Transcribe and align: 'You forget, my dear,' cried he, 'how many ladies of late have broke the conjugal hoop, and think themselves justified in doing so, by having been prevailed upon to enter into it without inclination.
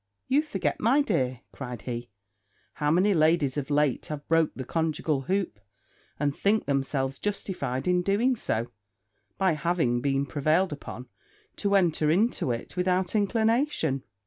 'You 0.27 0.41
forget, 0.41 0.79
my 0.79 1.03
dear,' 1.03 1.41
cried 1.51 1.83
he, 1.83 2.09
'how 2.73 2.89
many 2.89 3.13
ladies 3.13 3.55
of 3.55 3.69
late 3.69 4.07
have 4.07 4.27
broke 4.27 4.51
the 4.55 4.65
conjugal 4.65 5.21
hoop, 5.29 5.59
and 6.19 6.35
think 6.35 6.65
themselves 6.65 7.19
justified 7.19 7.87
in 7.87 8.01
doing 8.01 8.35
so, 8.35 8.71
by 9.37 9.51
having 9.51 10.01
been 10.01 10.25
prevailed 10.25 10.73
upon 10.73 11.07
to 11.57 11.75
enter 11.75 12.09
into 12.09 12.49
it 12.49 12.75
without 12.75 13.15
inclination. 13.15 14.01